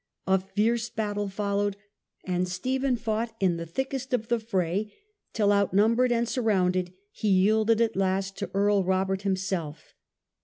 A 0.25 0.39
fierce 0.39 0.89
battle 0.89 1.29
followed, 1.29 1.77
and 2.23 2.47
Stephen 2.47 2.95
fought 2.95 3.35
in 3.39 3.57
the 3.57 3.67
thickest 3.67 4.13
of 4.15 4.29
the 4.29 4.39
fray, 4.39 4.91
till 5.31 5.53
outnumbered 5.53 6.11
and 6.11 6.27
surrounded 6.27 6.85
capture 6.87 6.95
of 6.97 7.11
he 7.21 7.27
yielded 7.29 7.81
at 7.81 7.95
last 7.95 8.35
to 8.39 8.49
Earl 8.55 8.83
Robert 8.83 9.21
himself. 9.21 9.93